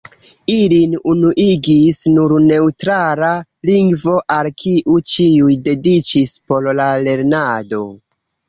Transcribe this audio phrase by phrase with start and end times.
[0.51, 3.29] Ilin unuigis nur neŭtrala
[3.71, 7.85] lingvo, al kiu ĉiuj dediĉis por la lernado.